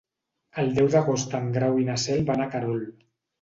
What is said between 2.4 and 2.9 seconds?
a Querol.